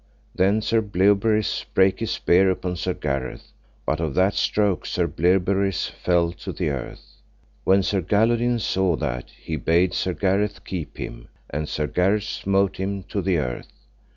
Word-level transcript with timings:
Then 0.33 0.63
Sir 0.63 0.81
Bleoberis 0.81 1.63
brake 1.75 1.99
his 1.99 2.09
spear 2.09 2.49
upon 2.49 2.75
Sir 2.75 2.95
Gareth, 2.95 3.51
but 3.85 3.99
of 3.99 4.15
that 4.15 4.33
stroke 4.33 4.87
Sir 4.87 5.05
Bleoberis 5.05 5.89
fell 5.91 6.31
to 6.31 6.51
the 6.51 6.69
earth. 6.71 7.17
When 7.65 7.83
Sir 7.83 8.01
Galihodin 8.01 8.57
saw 8.59 8.95
that 8.95 9.29
he 9.39 9.57
bade 9.57 9.93
Sir 9.93 10.13
Gareth 10.13 10.63
keep 10.63 10.97
him, 10.97 11.27
and 11.51 11.69
Sir 11.69 11.85
Gareth 11.85 12.23
smote 12.23 12.77
him 12.77 13.03
to 13.09 13.21
the 13.21 13.37
earth. 13.37 13.69